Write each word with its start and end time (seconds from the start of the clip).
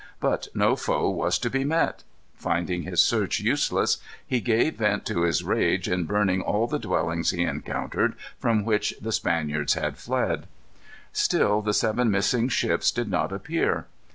But 0.19 0.47
no 0.55 0.75
foe 0.75 1.11
was 1.11 1.37
to 1.37 1.47
be 1.51 1.63
met. 1.63 2.01
Finding 2.35 2.81
his 2.81 2.99
search 3.03 3.39
useless, 3.39 3.99
he 4.25 4.41
gave 4.41 4.77
vent 4.77 5.05
to 5.05 5.21
his 5.21 5.43
rage 5.43 5.87
in 5.87 6.05
burning 6.05 6.41
all 6.41 6.65
the 6.65 6.79
dwellings 6.79 7.29
he 7.29 7.43
encountered, 7.43 8.15
from 8.39 8.65
which 8.65 8.95
the 8.99 9.11
Spaniards 9.11 9.75
had 9.75 9.99
fled. 9.99 10.47
Still 11.13 11.61
the 11.61 11.75
seven 11.75 12.09
missing 12.09 12.49
ships 12.49 12.89
did 12.89 13.11
not 13.11 13.31
appear. 13.31 13.85